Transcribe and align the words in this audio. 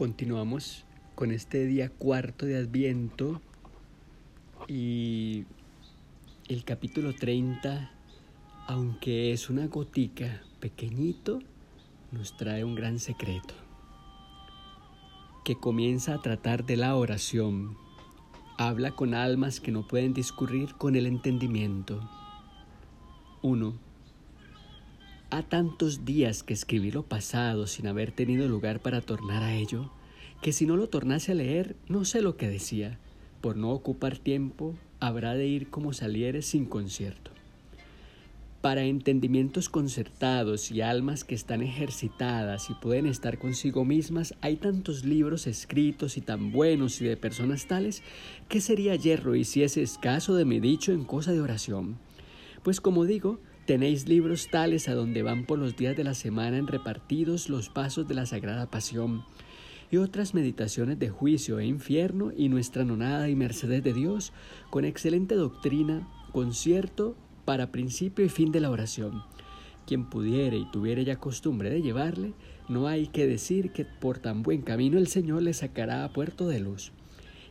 continuamos 0.00 0.86
con 1.14 1.30
este 1.30 1.66
día 1.66 1.90
cuarto 1.90 2.46
de 2.46 2.56
Adviento 2.56 3.42
y 4.66 5.44
el 6.48 6.64
capítulo 6.64 7.14
30, 7.14 7.92
aunque 8.66 9.30
es 9.30 9.50
una 9.50 9.66
gotica 9.66 10.40
pequeñito, 10.58 11.40
nos 12.12 12.34
trae 12.38 12.64
un 12.64 12.76
gran 12.76 12.98
secreto 12.98 13.52
que 15.44 15.56
comienza 15.56 16.14
a 16.14 16.22
tratar 16.22 16.64
de 16.64 16.78
la 16.78 16.96
oración. 16.96 17.76
Habla 18.56 18.92
con 18.92 19.12
almas 19.12 19.60
que 19.60 19.70
no 19.70 19.86
pueden 19.86 20.14
discurrir 20.14 20.76
con 20.76 20.96
el 20.96 21.04
entendimiento. 21.04 22.08
1. 23.42 23.89
Ha 25.32 25.44
tantos 25.44 26.04
días 26.04 26.42
que 26.42 26.52
escribí 26.52 26.90
lo 26.90 27.04
pasado 27.04 27.68
sin 27.68 27.86
haber 27.86 28.10
tenido 28.10 28.48
lugar 28.48 28.80
para 28.80 29.00
tornar 29.00 29.44
a 29.44 29.54
ello, 29.54 29.92
que 30.42 30.52
si 30.52 30.66
no 30.66 30.76
lo 30.76 30.88
tornase 30.88 31.30
a 31.30 31.34
leer 31.36 31.76
no 31.86 32.04
sé 32.04 32.20
lo 32.20 32.36
que 32.36 32.48
decía. 32.48 32.98
Por 33.40 33.56
no 33.56 33.70
ocupar 33.70 34.18
tiempo, 34.18 34.74
habrá 34.98 35.34
de 35.34 35.46
ir 35.46 35.70
como 35.70 35.92
saliere 35.92 36.42
sin 36.42 36.66
concierto. 36.66 37.30
Para 38.60 38.82
entendimientos 38.82 39.68
concertados 39.68 40.72
y 40.72 40.80
almas 40.80 41.22
que 41.22 41.36
están 41.36 41.62
ejercitadas 41.62 42.68
y 42.68 42.74
pueden 42.74 43.06
estar 43.06 43.38
consigo 43.38 43.84
mismas, 43.84 44.34
hay 44.40 44.56
tantos 44.56 45.04
libros 45.04 45.46
escritos 45.46 46.16
y 46.16 46.22
tan 46.22 46.50
buenos 46.50 47.00
y 47.00 47.04
de 47.04 47.16
personas 47.16 47.68
tales, 47.68 48.02
que 48.48 48.60
sería 48.60 48.96
si 49.44 49.62
es 49.62 49.76
escaso 49.76 50.34
de 50.34 50.44
mi 50.44 50.58
dicho 50.58 50.90
en 50.90 51.04
cosa 51.04 51.30
de 51.30 51.40
oración. 51.40 51.98
Pues 52.64 52.80
como 52.80 53.04
digo, 53.04 53.38
Tenéis 53.66 54.08
libros 54.08 54.48
tales 54.50 54.88
a 54.88 54.94
donde 54.94 55.22
van 55.22 55.44
por 55.44 55.58
los 55.58 55.76
días 55.76 55.96
de 55.96 56.04
la 56.04 56.14
semana 56.14 56.58
en 56.58 56.66
repartidos 56.66 57.48
los 57.48 57.68
pasos 57.68 58.08
de 58.08 58.14
la 58.14 58.26
Sagrada 58.26 58.70
Pasión 58.70 59.24
y 59.90 59.96
otras 59.96 60.34
meditaciones 60.34 60.98
de 60.98 61.10
juicio 61.10 61.58
e 61.58 61.66
infierno 61.66 62.32
y 62.36 62.48
nuestra 62.48 62.84
nonada 62.84 63.28
y 63.28 63.34
mercedes 63.34 63.82
de 63.82 63.92
Dios 63.92 64.32
con 64.70 64.84
excelente 64.84 65.34
doctrina, 65.34 66.08
concierto 66.32 67.16
para 67.44 67.72
principio 67.72 68.24
y 68.24 68.28
fin 68.28 68.52
de 68.52 68.60
la 68.60 68.70
oración. 68.70 69.22
Quien 69.86 70.08
pudiere 70.08 70.56
y 70.56 70.70
tuviere 70.70 71.04
ya 71.04 71.16
costumbre 71.16 71.70
de 71.70 71.82
llevarle, 71.82 72.32
no 72.68 72.86
hay 72.86 73.08
que 73.08 73.26
decir 73.26 73.72
que 73.72 73.84
por 73.84 74.18
tan 74.18 74.42
buen 74.42 74.62
camino 74.62 74.98
el 74.98 75.08
Señor 75.08 75.42
le 75.42 75.52
sacará 75.52 76.04
a 76.04 76.12
puerto 76.12 76.46
de 76.46 76.60
luz. 76.60 76.92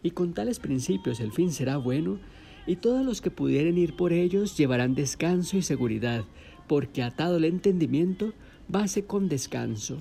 Y 0.03 0.11
con 0.11 0.33
tales 0.33 0.59
principios 0.59 1.19
el 1.19 1.33
fin 1.33 1.52
será 1.52 1.75
bueno, 1.75 2.19
y 2.65 2.75
todos 2.77 3.05
los 3.05 3.21
que 3.21 3.31
pudieren 3.31 3.77
ir 3.77 3.95
por 3.95 4.13
ellos 4.13 4.57
llevarán 4.57 4.95
descanso 4.95 5.57
y 5.57 5.61
seguridad, 5.61 6.23
porque 6.67 7.03
atado 7.03 7.38
el 7.38 7.45
entendimiento, 7.45 8.33
base 8.67 9.05
con 9.05 9.29
descanso. 9.29 9.97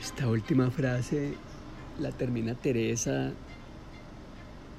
Esta 0.00 0.28
última 0.28 0.70
frase 0.70 1.34
la 2.00 2.10
termina 2.10 2.54
Teresa 2.54 3.32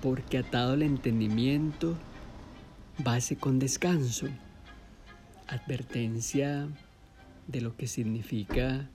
porque 0.02 0.38
atado 0.38 0.74
el 0.74 0.84
entendimiento, 0.84 1.96
base 2.98 3.36
con 3.36 3.60
descanso. 3.60 4.28
Advertencia 5.48 6.68
de 7.48 7.62
lo 7.62 7.76
que 7.76 7.88
significa 7.88 8.88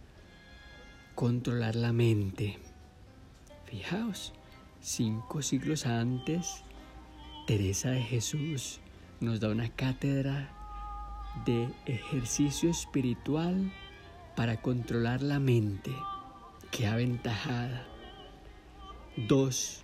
controlar 1.15 1.77
la 1.77 1.93
mente. 1.93 2.59
Fijaos, 3.67 4.33
cinco 4.81 5.43
siglos 5.43 5.87
antes, 5.87 6.63
Teresa 7.47 7.91
de 7.91 8.03
Jesús 8.03 8.81
nos 9.21 9.41
da 9.41 9.49
una 9.49 9.69
cátedra 9.69 10.51
de 11.45 11.69
ejercicio 11.87 12.71
espiritual 12.71 13.73
para 14.37 14.61
controlar 14.61 15.23
la 15.23 15.39
mente. 15.39 15.93
Qué 16.71 16.87
aventajada. 16.87 17.87
Dos, 19.17 19.84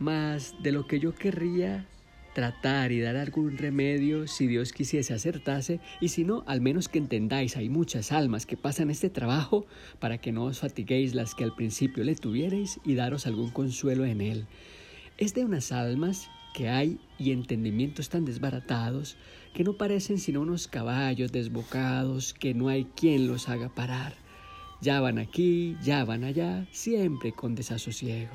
más 0.00 0.54
de 0.62 0.72
lo 0.72 0.86
que 0.86 0.98
yo 0.98 1.14
querría 1.14 1.86
tratar 2.34 2.90
y 2.90 3.00
dar 3.00 3.16
algún 3.16 3.58
remedio 3.58 4.26
si 4.26 4.46
Dios 4.46 4.72
quisiese 4.72 5.12
acertase 5.12 5.80
y 6.00 6.08
si 6.08 6.24
no, 6.24 6.42
al 6.46 6.60
menos 6.60 6.88
que 6.88 6.98
entendáis, 6.98 7.56
hay 7.56 7.68
muchas 7.68 8.10
almas 8.10 8.46
que 8.46 8.56
pasan 8.56 8.90
este 8.90 9.10
trabajo 9.10 9.66
para 9.98 10.18
que 10.18 10.32
no 10.32 10.44
os 10.44 10.60
fatiguéis 10.60 11.14
las 11.14 11.34
que 11.34 11.44
al 11.44 11.54
principio 11.54 12.02
le 12.02 12.14
tuvierais 12.14 12.80
y 12.84 12.94
daros 12.94 13.26
algún 13.26 13.50
consuelo 13.50 14.04
en 14.04 14.20
él. 14.20 14.46
Es 15.18 15.34
de 15.34 15.44
unas 15.44 15.70
almas 15.70 16.30
que 16.54 16.68
hay 16.68 16.98
y 17.18 17.32
entendimientos 17.32 18.08
tan 18.08 18.24
desbaratados 18.24 19.16
que 19.52 19.64
no 19.64 19.74
parecen 19.74 20.18
sino 20.18 20.40
unos 20.40 20.66
caballos 20.66 21.32
desbocados 21.32 22.32
que 22.32 22.54
no 22.54 22.68
hay 22.68 22.84
quien 22.96 23.26
los 23.26 23.48
haga 23.48 23.68
parar. 23.68 24.14
Ya 24.80 25.00
van 25.00 25.18
aquí, 25.18 25.76
ya 25.82 26.04
van 26.06 26.24
allá, 26.24 26.66
siempre 26.72 27.32
con 27.32 27.54
desasosiego. 27.54 28.32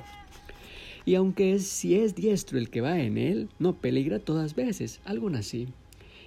Y 1.06 1.16
aunque 1.16 1.54
es, 1.54 1.68
si 1.68 1.96
es 1.96 2.16
diestro 2.16 2.58
el 2.58 2.70
que 2.70 2.82
va 2.82 3.00
en 3.00 3.18
él, 3.18 3.48
no 3.60 3.76
peligra 3.76 4.18
todas 4.20 4.56
veces, 4.56 5.02
algunas 5.06 5.46
sí. 5.46 5.68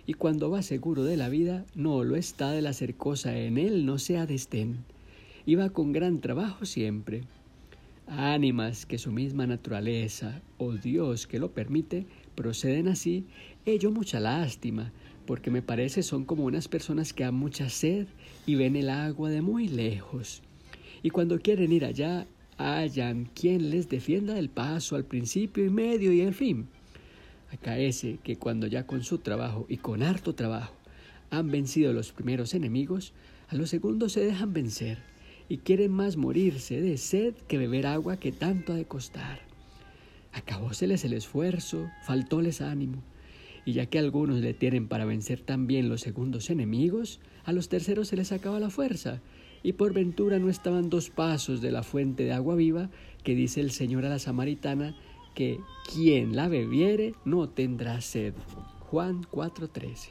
Y 0.07 0.15
cuando 0.15 0.51
va 0.51 0.63
seguro 0.63 1.05
de 1.05 1.17
la 1.17 1.29
vida, 1.29 1.67
no 1.75 2.05
lo 2.05 2.17
está 2.17 2.53
de 2.53 2.67
hacer 2.67 2.95
cosa 2.95 3.37
en 3.37 3.59
él, 3.59 3.85
no 3.85 3.99
sea 3.99 4.25
destén. 4.25 4.85
Y 5.45 5.57
va 5.57 5.71
con 5.71 5.93
gran 5.93 6.21
trabajo 6.21 6.65
siempre. 6.65 7.25
Ánimas 8.07 8.87
que 8.87 8.99
su 8.99 9.13
misma 9.13 9.47
naturaleza, 9.47 10.41
o 10.57 10.73
Dios 10.73 11.27
que 11.27 11.39
lo 11.39 11.51
permite, 11.51 12.07
proceden 12.37 12.89
así, 12.89 13.27
ello 13.67 13.91
mucha 13.91 14.21
lástima, 14.21 14.93
porque 15.27 15.51
me 15.51 15.61
parece 15.61 16.03
son 16.03 16.25
como 16.25 16.45
unas 16.45 16.69
personas 16.69 17.13
que 17.13 17.25
han 17.25 17.35
mucha 17.35 17.69
sed 17.69 18.07
y 18.47 18.55
ven 18.55 18.77
el 18.77 18.89
agua 18.89 19.29
de 19.29 19.43
muy 19.43 19.69
lejos. 19.69 20.41
Y 21.03 21.11
cuando 21.11 21.39
quieren 21.41 21.73
ir 21.73 21.85
allá, 21.85 22.27
hayan 22.59 23.27
quien 23.27 23.71
les 23.71 23.89
defienda 23.89 24.39
el 24.39 24.51
paso 24.51 24.97
al 24.97 25.05
principio 25.05 25.65
y 25.65 25.71
medio 25.71 26.13
y 26.13 26.21
el 26.21 26.35
fin. 26.35 26.69
Acaece 27.53 28.19
que 28.23 28.37
cuando 28.37 28.67
ya 28.67 28.87
con 28.87 29.03
su 29.05 29.19
trabajo 29.19 29.65
y 29.69 29.79
con 29.79 30.03
harto 30.03 30.35
trabajo 30.35 30.75
han 31.31 31.51
vencido 31.51 31.93
los 31.93 32.13
primeros 32.13 32.55
enemigos, 32.55 33.13
a 33.49 33.55
los 33.55 33.71
segundos 33.71 34.13
se 34.13 34.21
dejan 34.21 34.53
vencer 34.53 34.99
y 35.49 35.59
quieren 35.59 35.93
más 35.93 36.17
morirse 36.17 36.81
de 36.81 36.99
sed 36.99 37.35
que 37.47 37.57
beber 37.57 37.87
agua 37.87 38.19
que 38.19 38.33
tanto 38.33 38.73
ha 38.73 38.77
de 38.77 38.85
costar. 38.85 39.41
Acabóseles 40.33 41.05
el 41.05 41.15
esfuerzo, 41.15 41.89
faltóles 42.05 42.61
ánimo, 42.61 43.03
y 43.65 43.73
ya 43.73 43.87
que 43.87 43.99
algunos 43.99 44.41
le 44.41 44.53
tienen 44.53 44.89
para 44.89 45.05
vencer 45.05 45.41
también 45.41 45.89
los 45.89 46.03
segundos 46.03 46.51
enemigos, 46.51 47.21
a 47.45 47.53
los 47.53 47.69
terceros 47.69 48.09
se 48.09 48.17
les 48.17 48.33
acaba 48.33 48.61
la 48.61 48.71
fuerza 48.71 49.21
y 49.63 49.73
por 49.73 49.93
ventura 49.93 50.39
no 50.39 50.49
estaban 50.49 50.91
dos 50.91 51.11
pasos 51.11 51.61
de 51.61 51.71
la 51.71 51.83
fuente 51.83 52.25
de 52.25 52.33
agua 52.33 52.55
viva 52.55 52.91
que 53.25 53.35
dice 53.35 53.61
el 53.61 53.71
Señor 53.71 54.05
a 54.05 54.09
la 54.09 54.19
samaritana 54.19 54.97
que 55.35 55.61
quien 55.93 56.35
la 56.35 56.49
bebiere 56.49 57.15
no 57.25 57.49
tendrá 57.49 58.01
sed. 58.01 58.35
Juan 58.81 59.23
4:13. 59.23 60.11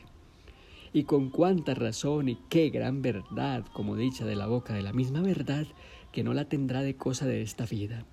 Y 0.93 1.03
con 1.03 1.29
cuánta 1.29 1.73
razón 1.73 2.29
y 2.29 2.37
qué 2.49 2.69
gran 2.69 3.01
verdad, 3.01 3.65
como 3.73 3.95
dicha 3.95 4.25
de 4.25 4.35
la 4.35 4.47
boca 4.47 4.73
de 4.73 4.81
la 4.81 4.93
misma 4.93 5.21
verdad, 5.21 5.67
que 6.11 6.23
no 6.23 6.33
la 6.33 6.45
tendrá 6.45 6.81
de 6.81 6.95
cosa 6.95 7.25
de 7.25 7.41
esta 7.41 7.65
vida, 7.65 8.05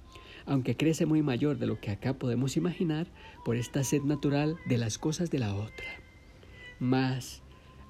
aunque 0.47 0.77
crece 0.77 1.07
muy 1.07 1.23
mayor 1.23 1.59
de 1.59 1.67
lo 1.67 1.81
que 1.81 1.91
acá 1.91 2.19
podemos 2.19 2.57
imaginar 2.57 3.07
por 3.45 3.57
esta 3.57 3.85
sed 3.85 4.03
natural 4.03 4.57
de 4.67 4.79
las 4.79 4.99
cosas 4.99 5.31
de 5.31 5.39
la 5.39 5.55
otra. 5.55 5.87
Mas, 6.81 7.43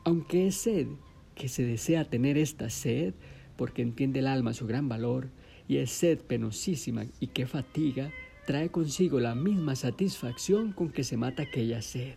aunque 0.04 0.46
es 0.46 0.56
sed 0.56 0.88
que 1.34 1.48
se 1.48 1.64
desea 1.64 2.04
tener 2.04 2.38
esta 2.38 2.70
sed, 2.70 3.14
porque 3.56 3.82
entiende 3.82 4.20
el 4.20 4.26
alma 4.26 4.54
su 4.54 4.66
gran 4.66 4.88
valor, 4.88 5.28
y 5.68 5.78
es 5.78 5.90
sed 5.90 6.18
penosísima 6.18 7.06
y 7.20 7.28
que 7.28 7.46
fatiga, 7.46 8.10
trae 8.46 8.70
consigo 8.70 9.20
la 9.20 9.34
misma 9.34 9.74
satisfacción 9.76 10.72
con 10.72 10.90
que 10.90 11.04
se 11.04 11.16
mata 11.16 11.44
aquella 11.44 11.80
sed. 11.82 12.14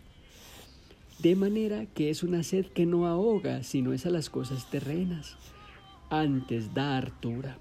De 1.18 1.34
manera 1.34 1.86
que 1.86 2.10
es 2.10 2.22
una 2.22 2.42
sed 2.42 2.66
que 2.66 2.86
no 2.86 3.06
ahoga, 3.06 3.62
sino 3.62 3.92
es 3.92 4.06
a 4.06 4.10
las 4.10 4.30
cosas 4.30 4.70
terrenas. 4.70 5.36
Antes 6.10 6.74
da 6.74 6.96
hartura. 6.96 7.58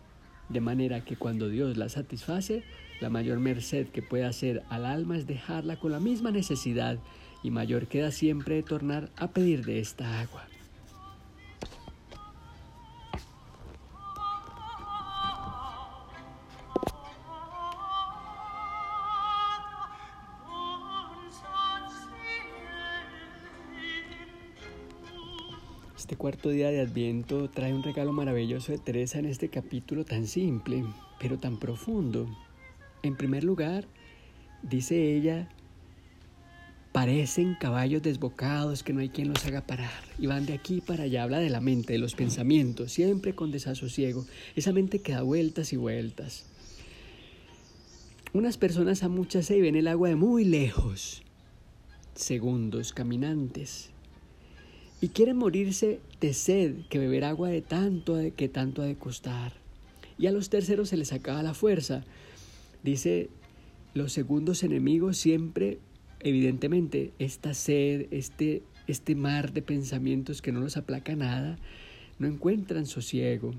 De 0.49 0.61
manera 0.61 1.03
que 1.03 1.15
cuando 1.15 1.49
Dios 1.49 1.75
la 1.75 1.89
satisface, 1.89 2.63
la 3.01 3.09
mayor 3.09 3.39
merced 3.39 3.87
que 3.87 4.01
puede 4.01 4.25
hacer 4.25 4.63
al 4.69 4.85
alma 4.85 5.17
es 5.17 5.27
dejarla 5.27 5.79
con 5.79 5.91
la 5.91 5.99
misma 5.99 6.31
necesidad, 6.31 6.99
y 7.43 7.51
mayor 7.51 7.87
queda 7.87 8.11
siempre 8.11 8.55
de 8.55 8.63
tornar 8.63 9.09
a 9.15 9.29
pedir 9.29 9.65
de 9.65 9.79
esta 9.79 10.19
agua. 10.19 10.47
Cuarto 26.27 26.49
día 26.49 26.71
de 26.71 26.81
Adviento 26.81 27.49
trae 27.49 27.73
un 27.73 27.83
regalo 27.83 28.11
maravilloso 28.11 28.73
de 28.73 28.79
Teresa 28.79 29.17
en 29.17 29.27
este 29.27 29.47
capítulo 29.47 30.03
tan 30.03 30.27
simple. 30.27 30.83
pero 31.21 31.39
tan 31.39 31.57
profundo. 31.57 32.27
En 33.01 33.15
primer 33.15 33.45
lugar, 33.45 33.85
dice 34.61 35.15
ella, 35.15 35.47
parecen 36.91 37.55
caballos 37.57 38.01
desbocados 38.01 38.83
que 38.83 38.91
no 38.91 38.99
hay 38.99 39.07
quien 39.07 39.29
los 39.29 39.45
haga 39.45 39.61
parar 39.61 40.03
y 40.19 40.27
van 40.27 40.45
de 40.45 40.51
aquí 40.51 40.81
para 40.81 41.03
allá. 41.03 41.23
Habla 41.23 41.39
de 41.39 41.49
la 41.49 41.61
mente, 41.61 41.93
de 41.93 41.99
los 41.99 42.13
pensamientos, 42.13 42.91
siempre 42.91 43.33
con 43.33 43.49
desasosiego. 43.49 44.25
Esa 44.57 44.73
mente 44.73 44.99
que 44.99 45.13
da 45.13 45.21
vueltas 45.21 45.71
y 45.71 45.77
vueltas. 45.77 46.45
Unas 48.33 48.57
personas 48.57 49.01
a 49.01 49.07
mucha 49.07 49.41
sed 49.43 49.55
y 49.55 49.61
ven 49.61 49.77
el 49.77 49.87
agua 49.87 50.09
de 50.09 50.17
muy 50.17 50.43
lejos, 50.43 51.23
segundos 52.15 52.91
caminantes, 52.91 53.91
y 54.99 55.09
quieren 55.09 55.37
morirse 55.37 55.99
de 56.19 56.33
sed 56.33 56.75
que 56.89 56.99
beber 56.99 57.23
agua 57.23 57.49
de 57.49 57.61
tanto 57.61 58.15
que 58.35 58.49
tanto 58.49 58.81
ha 58.81 58.85
de 58.85 58.95
costar. 58.95 59.53
Y 60.17 60.27
a 60.27 60.31
los 60.31 60.49
terceros 60.49 60.89
se 60.89 60.97
les 60.97 61.13
acaba 61.13 61.43
la 61.43 61.53
fuerza. 61.53 62.03
Dice, 62.83 63.29
los 63.93 64.11
segundos 64.13 64.63
enemigos 64.63 65.17
siempre, 65.17 65.79
evidentemente, 66.21 67.11
esta 67.19 67.53
sed, 67.53 68.07
este, 68.11 68.63
este 68.87 69.13
mar 69.13 69.53
de 69.53 69.61
pensamientos 69.61 70.41
que 70.41 70.51
no 70.51 70.59
los 70.59 70.77
aplaca 70.77 71.15
nada, 71.15 71.57
no 72.17 72.27
encuentran 72.27 72.85
sosiego. 72.85 73.53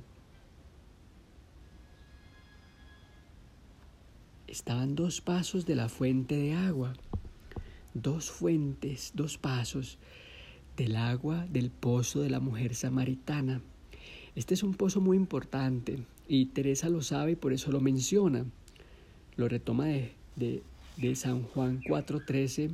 estaban 4.48 4.94
dos 4.94 5.20
pasos 5.20 5.66
de 5.66 5.76
la 5.76 5.88
fuente 5.88 6.34
de 6.34 6.54
agua, 6.54 6.94
dos 7.94 8.30
fuentes, 8.30 9.12
dos 9.14 9.38
pasos 9.38 9.98
del 10.78 10.96
agua 10.96 11.46
del 11.50 11.70
pozo 11.70 12.22
de 12.22 12.30
la 12.30 12.40
mujer 12.40 12.74
samaritana. 12.74 13.60
Este 14.36 14.54
es 14.54 14.62
un 14.62 14.74
pozo 14.74 15.00
muy 15.00 15.16
importante 15.16 15.98
y 16.28 16.46
Teresa 16.46 16.88
lo 16.88 17.02
sabe 17.02 17.32
y 17.32 17.36
por 17.36 17.52
eso 17.52 17.72
lo 17.72 17.80
menciona. 17.80 18.46
Lo 19.36 19.48
retoma 19.48 19.86
de, 19.86 20.12
de, 20.36 20.62
de 20.96 21.16
San 21.16 21.42
Juan 21.42 21.82
4.13 21.82 22.70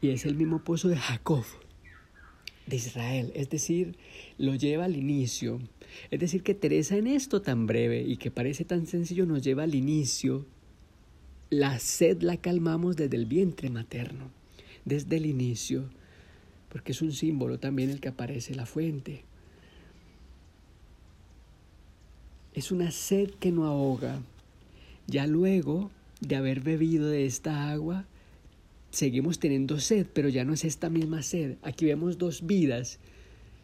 y 0.00 0.08
es 0.08 0.24
el 0.24 0.36
mismo 0.36 0.62
pozo 0.62 0.88
de 0.88 0.96
Jacob, 0.96 1.44
de 2.66 2.76
Israel, 2.76 3.32
es 3.34 3.50
decir, 3.50 3.96
lo 4.38 4.54
lleva 4.54 4.86
al 4.86 4.96
inicio, 4.96 5.60
es 6.10 6.20
decir, 6.20 6.42
que 6.42 6.54
Teresa 6.54 6.96
en 6.96 7.06
esto 7.06 7.42
tan 7.42 7.66
breve 7.66 8.02
y 8.02 8.16
que 8.16 8.30
parece 8.30 8.64
tan 8.64 8.86
sencillo 8.86 9.26
nos 9.26 9.42
lleva 9.42 9.64
al 9.64 9.74
inicio. 9.74 10.46
La 11.50 11.78
sed 11.80 12.22
la 12.22 12.36
calmamos 12.36 12.96
desde 12.96 13.16
el 13.16 13.26
vientre 13.26 13.68
materno, 13.68 14.30
desde 14.84 15.16
el 15.16 15.26
inicio, 15.26 15.90
porque 16.70 16.92
es 16.92 17.02
un 17.02 17.12
símbolo 17.12 17.58
también 17.58 17.90
el 17.90 18.00
que 18.00 18.08
aparece 18.08 18.54
la 18.54 18.66
fuente. 18.66 19.24
Es 22.54 22.70
una 22.72 22.90
sed 22.90 23.30
que 23.30 23.52
no 23.52 23.64
ahoga. 23.64 24.20
Ya 25.06 25.26
luego 25.26 25.90
de 26.20 26.36
haber 26.36 26.60
bebido 26.60 27.08
de 27.08 27.26
esta 27.26 27.70
agua, 27.70 28.04
seguimos 28.90 29.38
teniendo 29.38 29.78
sed, 29.80 30.06
pero 30.12 30.28
ya 30.28 30.44
no 30.44 30.52
es 30.52 30.64
esta 30.64 30.90
misma 30.90 31.22
sed. 31.22 31.56
Aquí 31.62 31.84
vemos 31.84 32.18
dos 32.18 32.46
vidas 32.46 32.98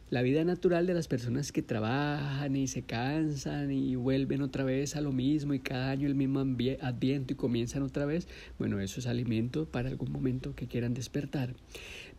la 0.08 0.22
vida 0.22 0.44
natural 0.44 0.86
de 0.86 0.94
las 0.94 1.08
personas 1.08 1.50
que 1.50 1.62
trabajan 1.62 2.54
y 2.54 2.68
se 2.68 2.82
cansan 2.82 3.72
y 3.72 3.96
vuelven 3.96 4.42
otra 4.42 4.62
vez 4.62 4.94
a 4.94 5.00
lo 5.00 5.10
mismo 5.10 5.52
y 5.52 5.58
cada 5.58 5.90
año 5.90 6.06
el 6.06 6.14
mismo 6.14 6.40
adviento 6.40 7.32
y 7.32 7.36
comienzan 7.36 7.82
otra 7.82 8.06
vez, 8.06 8.28
bueno, 8.58 8.78
eso 8.78 9.00
es 9.00 9.06
alimento 9.06 9.66
para 9.66 9.88
algún 9.88 10.12
momento 10.12 10.54
que 10.54 10.68
quieran 10.68 10.94
despertar. 10.94 11.54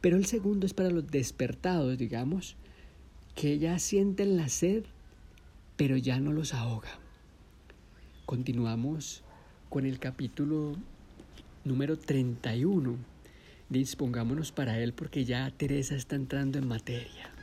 Pero 0.01 0.18
el 0.18 0.25
segundo 0.25 0.66
es 0.66 0.74
para 0.74 0.89
los 0.89 1.07
despertados, 1.07 1.98
digamos, 1.98 2.57
que 3.36 3.57
ya 3.57 3.80
sienten 3.80 4.36
la 4.36 4.50
sed, 4.50 4.84
pero 5.78 5.95
ya 5.95 6.19
no 6.19 6.34
los 6.34 6.54
ahoga. 6.54 7.00
Continuamos 8.25 9.24
con 9.69 9.86
el 9.86 10.00
capítulo 10.00 10.75
número 11.63 11.98
31. 11.98 12.98
Dispongámonos 13.69 14.51
para 14.51 14.78
él 14.80 14.94
porque 14.94 15.24
ya 15.24 15.50
Teresa 15.51 15.95
está 15.95 16.18
entrando 16.18 16.57
en 16.57 16.68
materia. 16.68 17.37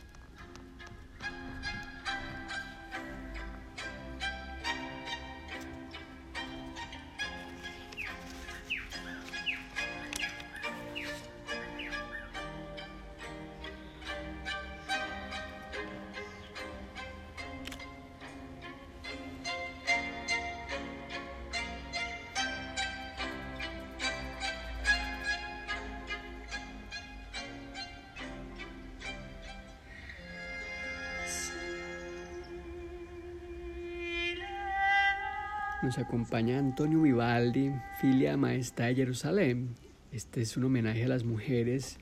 Nos 35.84 35.98
acompaña 35.98 36.58
Antonio 36.58 37.02
Vivaldi, 37.02 37.70
filia 38.00 38.38
maestra 38.38 38.86
de 38.86 38.94
Jerusalén. 38.94 39.75
Este 40.12 40.40
es 40.40 40.56
un 40.56 40.64
homenaje 40.64 41.04
a 41.04 41.08
las 41.08 41.25
mujeres 41.25 41.98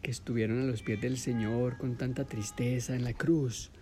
que 0.00 0.12
estuvieron 0.12 0.60
a 0.62 0.64
los 0.64 0.82
pies 0.82 1.00
del 1.00 1.18
Señor 1.18 1.76
con 1.76 1.96
tanta 1.96 2.24
tristeza 2.24 2.94
en 2.94 3.02
la 3.02 3.14
cruz. 3.14 3.72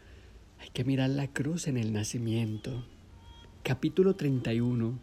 Hay 0.61 0.71
que 0.71 0.85
mirar 0.85 1.11
la 1.11 1.29
cruz 1.29 1.67
en 1.67 1.77
el 1.77 1.93
nacimiento. 1.93 2.87
Capítulo 3.63 4.17
31, 4.17 4.99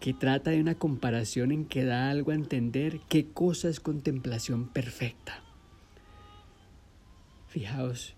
que 0.00 0.14
trata 0.14 0.50
de 0.50 0.62
una 0.62 0.76
comparación 0.76 1.52
en 1.52 1.66
que 1.66 1.84
da 1.84 2.08
algo 2.08 2.30
a 2.30 2.36
entender 2.36 3.00
qué 3.10 3.26
cosa 3.26 3.68
es 3.68 3.78
contemplación 3.78 4.68
perfecta. 4.68 5.44
Fijaos, 7.48 8.16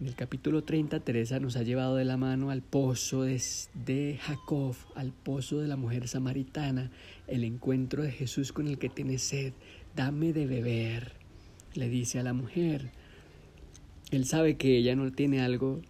en 0.00 0.06
el 0.06 0.14
capítulo 0.14 0.62
30, 0.62 1.00
Teresa 1.00 1.40
nos 1.40 1.56
ha 1.56 1.62
llevado 1.62 1.96
de 1.96 2.04
la 2.04 2.16
mano 2.16 2.50
al 2.50 2.62
pozo 2.62 3.22
de, 3.22 4.18
Jacob, 4.20 4.76
al 4.94 5.12
pozo 5.12 5.58
de 5.58 5.66
la 5.66 5.76
mujer 5.76 6.06
samaritana, 6.06 6.92
el 7.26 7.42
encuentro 7.42 8.04
de 8.04 8.12
Jesús 8.12 8.52
con 8.52 8.68
el 8.68 8.78
que 8.78 8.88
tiene 8.88 9.18
sed. 9.18 9.52
Dame 9.96 10.32
de 10.32 10.46
beber, 10.46 11.14
le 11.74 11.88
dice 11.88 12.20
a 12.20 12.22
la 12.22 12.32
mujer. 12.32 12.90
Él 14.12 14.24
sabe 14.24 14.56
que 14.56 14.76
ella 14.76 14.94
no 14.94 15.10
tiene 15.10 15.40
algo 15.40 15.82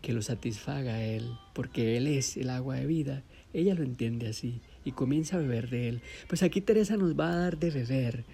que 0.00 0.12
lo 0.12 0.22
satisfaga 0.22 0.94
a 0.94 1.04
él, 1.04 1.30
porque 1.52 1.96
él 1.96 2.08
es 2.08 2.36
el 2.36 2.50
agua 2.50 2.76
de 2.76 2.86
vida. 2.86 3.22
Ella 3.52 3.74
lo 3.74 3.84
entiende 3.84 4.28
así 4.28 4.60
y 4.84 4.90
comienza 4.90 5.36
a 5.36 5.40
beber 5.40 5.70
de 5.70 5.88
él. 5.88 6.02
Pues 6.26 6.42
aquí 6.42 6.60
Teresa 6.60 6.96
nos 6.96 7.18
va 7.18 7.30
a 7.30 7.36
dar 7.36 7.58
de 7.58 7.70
beber 7.70 8.24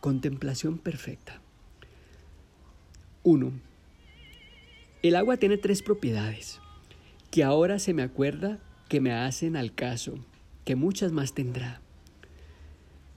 contemplación 0.00 0.78
perfecta. 0.78 1.40
Uno, 3.22 3.52
el 5.02 5.16
agua 5.16 5.36
tiene 5.36 5.56
tres 5.56 5.82
propiedades, 5.82 6.60
que 7.30 7.42
ahora 7.42 7.78
se 7.78 7.92
me 7.92 8.02
acuerda 8.02 8.60
que 8.88 9.00
me 9.00 9.12
hacen 9.12 9.56
al 9.56 9.74
caso, 9.74 10.14
que 10.64 10.76
muchas 10.76 11.10
más 11.10 11.34
tendrá. 11.34 11.80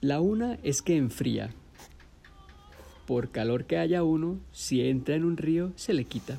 La 0.00 0.20
una 0.20 0.58
es 0.62 0.82
que 0.82 0.96
enfría. 0.96 1.54
Por 3.06 3.30
calor 3.30 3.66
que 3.66 3.78
haya 3.78 4.02
uno, 4.02 4.40
si 4.50 4.80
entra 4.80 5.14
en 5.14 5.24
un 5.24 5.36
río, 5.36 5.72
se 5.76 5.94
le 5.94 6.04
quita. 6.04 6.38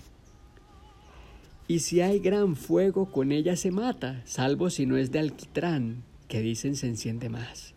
Y 1.70 1.80
si 1.80 2.02
hay 2.02 2.20
gran 2.20 2.56
fuego, 2.56 3.12
con 3.12 3.32
ella 3.32 3.56
se 3.56 3.72
mata, 3.72 4.22
salvo 4.26 4.70
si 4.70 4.86
no 4.86 4.98
es 4.98 5.12
de 5.12 5.20
alquitrán, 5.20 6.04
que 6.28 6.42
dicen 6.42 6.76
se 6.76 6.88
enciende 6.88 7.30
más. 7.30 7.74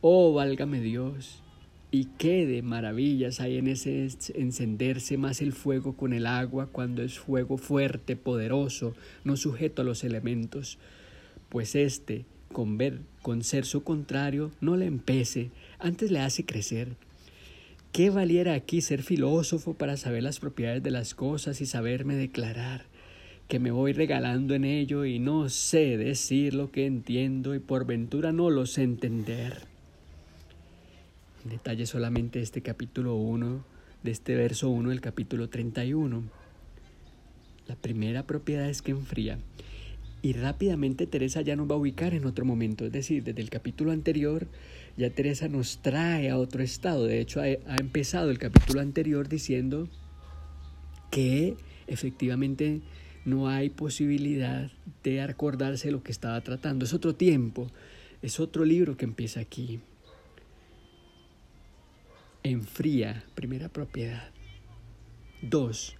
Oh, 0.00 0.32
válgame 0.32 0.80
Dios, 0.80 1.42
y 1.92 2.04
qué 2.18 2.46
de 2.46 2.62
maravillas 2.62 3.40
hay 3.40 3.56
en 3.56 3.66
ese 3.66 4.08
encenderse 4.34 5.16
más 5.16 5.40
el 5.40 5.52
fuego 5.52 5.96
con 5.96 6.12
el 6.12 6.26
agua 6.26 6.68
cuando 6.70 7.02
es 7.02 7.18
fuego 7.18 7.56
fuerte, 7.56 8.14
poderoso, 8.14 8.94
no 9.24 9.36
sujeto 9.36 9.82
a 9.82 9.84
los 9.84 10.04
elementos, 10.04 10.78
pues 11.48 11.74
éste, 11.74 12.26
con 12.52 12.78
ver, 12.78 13.00
con 13.22 13.42
ser 13.42 13.64
su 13.64 13.82
contrario, 13.82 14.52
no 14.60 14.76
le 14.76 14.86
empece, 14.86 15.50
antes 15.78 16.12
le 16.12 16.20
hace 16.20 16.44
crecer. 16.44 16.94
¿Qué 17.92 18.10
valiera 18.10 18.54
aquí 18.54 18.82
ser 18.82 19.02
filósofo 19.02 19.74
para 19.74 19.96
saber 19.96 20.22
las 20.22 20.38
propiedades 20.38 20.84
de 20.84 20.92
las 20.92 21.14
cosas 21.14 21.60
y 21.60 21.66
saberme 21.66 22.14
declarar? 22.14 22.88
que 23.48 23.58
me 23.58 23.72
voy 23.72 23.92
regalando 23.92 24.54
en 24.54 24.64
ello 24.64 25.04
y 25.04 25.18
no 25.18 25.48
sé 25.48 25.96
decir 25.96 26.54
lo 26.54 26.70
que 26.70 26.86
entiendo 26.86 27.52
y 27.52 27.58
por 27.58 27.84
ventura 27.84 28.30
no 28.30 28.48
lo 28.48 28.64
sé 28.64 28.84
entender 28.84 29.66
detalle 31.44 31.86
solamente 31.86 32.40
este 32.40 32.62
capítulo 32.62 33.14
1, 33.14 33.64
de 34.02 34.10
este 34.10 34.34
verso 34.34 34.68
1 34.68 34.90
del 34.90 35.00
capítulo 35.00 35.48
31. 35.48 36.22
La 37.66 37.76
primera 37.76 38.26
propiedad 38.26 38.68
es 38.68 38.82
que 38.82 38.92
enfría. 38.92 39.38
Y 40.22 40.34
rápidamente 40.34 41.06
Teresa 41.06 41.40
ya 41.40 41.56
nos 41.56 41.70
va 41.70 41.74
a 41.74 41.78
ubicar 41.78 42.12
en 42.14 42.26
otro 42.26 42.44
momento, 42.44 42.84
es 42.84 42.92
decir, 42.92 43.24
desde 43.24 43.40
el 43.40 43.48
capítulo 43.48 43.90
anterior 43.90 44.48
ya 44.96 45.08
Teresa 45.08 45.48
nos 45.48 45.78
trae 45.78 46.28
a 46.28 46.36
otro 46.36 46.62
estado. 46.62 47.06
De 47.06 47.20
hecho, 47.20 47.40
ha, 47.40 47.44
ha 47.44 47.76
empezado 47.78 48.30
el 48.30 48.38
capítulo 48.38 48.80
anterior 48.80 49.28
diciendo 49.28 49.88
que 51.10 51.56
efectivamente 51.86 52.80
no 53.24 53.48
hay 53.48 53.70
posibilidad 53.70 54.70
de 55.02 55.22
acordarse 55.22 55.88
de 55.88 55.92
lo 55.92 56.02
que 56.02 56.12
estaba 56.12 56.40
tratando. 56.42 56.84
Es 56.84 56.92
otro 56.92 57.14
tiempo, 57.14 57.68
es 58.20 58.40
otro 58.40 58.64
libro 58.64 58.96
que 58.96 59.06
empieza 59.06 59.40
aquí. 59.40 59.80
Enfría, 62.42 63.22
primera 63.34 63.68
propiedad. 63.68 64.30
Dos, 65.42 65.94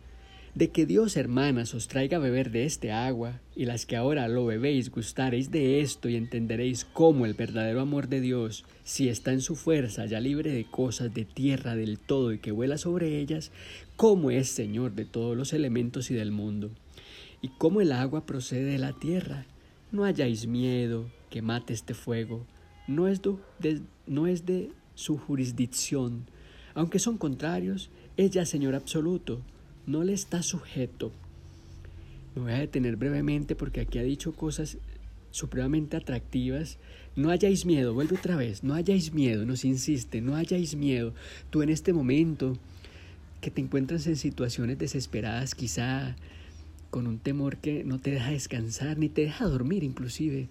de 0.55 0.71
que 0.71 0.87
Dios, 0.87 1.19
hermanas, 1.19 1.75
os 1.75 1.87
traiga 1.87 2.17
a 2.17 2.21
beber 2.21 2.51
de 2.51 2.65
este 2.65 2.93
agua, 2.93 3.41
y 3.55 3.67
las 3.67 3.85
que 3.85 3.95
ahora 3.95 4.27
lo 4.27 4.47
bebéis 4.47 4.91
gustaréis 4.91 5.51
de 5.51 5.83
esto 5.83 6.09
y 6.09 6.17
entenderéis 6.17 6.87
cómo 6.87 7.27
el 7.27 7.35
verdadero 7.35 7.83
amor 7.83 8.09
de 8.09 8.23
Dios, 8.23 8.65
si 8.85 9.11
está 9.11 9.33
en 9.33 9.43
su 9.43 9.55
fuerza, 9.55 10.07
ya 10.07 10.19
libre 10.19 10.51
de 10.51 10.65
cosas 10.65 11.13
de 11.13 11.27
tierra 11.27 11.77
del 11.77 11.99
todo 11.99 12.33
y 12.33 12.39
que 12.39 12.53
vuela 12.53 12.79
sobre 12.79 13.19
ellas, 13.19 13.53
cómo 13.97 14.31
es 14.31 14.49
Señor 14.49 14.93
de 14.95 15.05
todos 15.05 15.37
los 15.37 15.53
elementos 15.53 16.11
y 16.11 16.15
del 16.15 16.33
mundo, 16.33 16.71
y 17.43 17.49
cómo 17.59 17.83
el 17.83 17.93
agua 17.93 18.25
procede 18.25 18.65
de 18.65 18.79
la 18.79 18.95
tierra. 18.95 19.45
No 19.93 20.05
hayáis 20.05 20.47
miedo 20.47 21.11
que 21.29 21.43
mate 21.43 21.75
este 21.75 21.93
fuego, 21.93 22.47
no 22.89 23.09
es 23.09 23.21
de, 23.23 23.83
no 24.07 24.27
es 24.27 24.47
de 24.47 24.71
su 25.01 25.17
jurisdicción, 25.17 26.27
aunque 26.75 26.99
son 26.99 27.17
contrarios, 27.17 27.89
es 28.19 28.33
ya 28.33 28.45
Señor 28.45 28.75
absoluto, 28.75 29.41
no 29.87 30.05
le 30.05 30.13
está 30.13 30.43
sujeto. 30.43 31.11
Me 32.35 32.43
voy 32.43 32.53
a 32.53 32.59
detener 32.59 32.97
brevemente 32.97 33.57
porque 33.57 33.81
aquí 33.81 33.99
ha 33.99 34.03
dicho 34.03 34.33
cosas 34.33 34.77
supremamente 35.31 35.97
atractivas. 35.97 36.77
No 37.17 37.31
hayáis 37.31 37.65
miedo, 37.65 37.95
vuelve 37.95 38.17
otra 38.17 38.37
vez, 38.37 38.63
no 38.63 38.75
hayáis 38.75 39.15
miedo, 39.15 39.47
nos 39.47 39.65
insiste, 39.65 40.21
no 40.21 40.37
hayáis 40.37 40.77
miedo. 40.77 41.15
Tú 41.49 41.63
en 41.63 41.71
este 41.71 41.95
momento 41.95 42.59
que 43.41 43.51
te 43.51 43.63
encuentras 43.63 44.07
en 44.07 44.17
situaciones 44.17 44.79
desesperadas, 44.79 45.55
quizá 45.55 46.15
con 46.91 47.07
un 47.07 47.19
temor 47.19 47.57
que 47.57 47.85
no 47.85 48.01
te 48.01 48.11
deja 48.11 48.33
descansar 48.33 48.99
ni 48.99 49.09
te 49.09 49.23
deja 49.23 49.47
dormir 49.47 49.83
inclusive, 49.83 50.51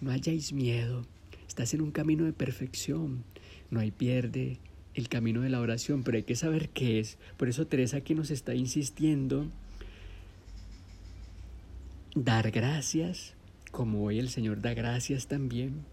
no 0.00 0.12
hayáis 0.12 0.52
miedo. 0.52 1.04
Estás 1.48 1.74
en 1.74 1.80
un 1.80 1.90
camino 1.90 2.24
de 2.24 2.32
perfección, 2.32 3.24
no 3.70 3.80
hay 3.80 3.90
pierde, 3.90 4.58
el 4.94 5.08
camino 5.08 5.40
de 5.40 5.50
la 5.50 5.60
oración, 5.60 6.02
pero 6.02 6.16
hay 6.16 6.24
que 6.24 6.36
saber 6.36 6.68
qué 6.70 7.00
es. 7.00 7.18
Por 7.36 7.48
eso 7.48 7.66
Teresa 7.66 7.98
aquí 7.98 8.14
nos 8.14 8.30
está 8.30 8.54
insistiendo 8.54 9.46
dar 12.14 12.50
gracias, 12.50 13.34
como 13.70 14.04
hoy 14.04 14.18
el 14.18 14.28
Señor 14.28 14.60
da 14.60 14.74
gracias 14.74 15.26
también, 15.28 15.84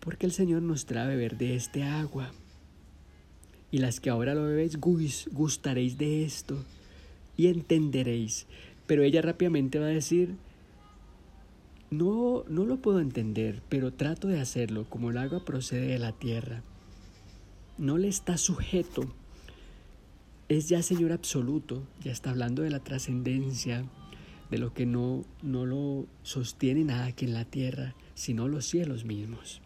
porque 0.00 0.26
el 0.26 0.32
Señor 0.32 0.62
nos 0.62 0.84
trae 0.84 1.04
a 1.04 1.08
beber 1.08 1.38
de 1.38 1.56
este 1.56 1.84
agua. 1.84 2.32
Y 3.70 3.78
las 3.78 4.00
que 4.00 4.10
ahora 4.10 4.34
lo 4.34 4.44
bebéis 4.44 4.76
gustaréis 4.78 5.96
de 5.96 6.24
esto 6.24 6.62
y 7.38 7.46
entenderéis. 7.46 8.46
Pero 8.86 9.02
ella 9.02 9.22
rápidamente 9.22 9.78
va 9.78 9.86
a 9.86 9.90
decir, 9.90 10.34
no, 11.92 12.44
no 12.48 12.64
lo 12.64 12.78
puedo 12.78 13.00
entender, 13.00 13.60
pero 13.68 13.92
trato 13.92 14.26
de 14.26 14.40
hacerlo 14.40 14.86
como 14.88 15.10
el 15.10 15.18
agua 15.18 15.44
procede 15.44 15.88
de 15.88 15.98
la 15.98 16.12
tierra. 16.12 16.62
No 17.76 17.98
le 17.98 18.08
está 18.08 18.38
sujeto. 18.38 19.12
Es 20.48 20.70
ya 20.70 20.82
Señor 20.82 21.12
absoluto, 21.12 21.82
ya 22.02 22.10
está 22.10 22.30
hablando 22.30 22.62
de 22.62 22.70
la 22.70 22.80
trascendencia, 22.80 23.84
de 24.50 24.56
lo 24.56 24.72
que 24.72 24.86
no, 24.86 25.24
no 25.42 25.66
lo 25.66 26.06
sostiene 26.22 26.82
nada 26.84 27.04
aquí 27.06 27.26
en 27.26 27.34
la 27.34 27.44
tierra, 27.44 27.94
sino 28.14 28.48
los 28.48 28.64
cielos 28.64 29.04
mismos. 29.04 29.60